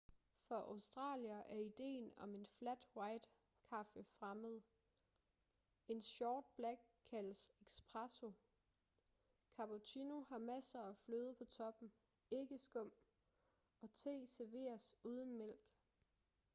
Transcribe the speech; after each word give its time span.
for 0.47 0.55
australiere 0.57 1.41
er 1.47 1.57
ideen 1.59 2.13
om 2.17 2.35
en 2.35 2.45
flat 2.45 2.87
white 2.95 3.29
kaffe 3.69 4.03
fremmed. 4.03 4.61
en 5.87 6.01
short 6.01 6.45
black” 6.55 6.81
kaldes 7.09 7.51
espresso 7.67 8.33
cappuccino 9.55 10.23
har 10.23 10.37
masser 10.37 10.81
af 10.81 10.97
fløde 10.97 11.35
på 11.35 11.45
toppen 11.45 11.93
ikke 12.31 12.57
skum 12.57 12.91
og 13.81 13.93
te 13.93 14.27
serveres 14.27 14.97
uden 15.03 15.37
mælk 15.37 15.69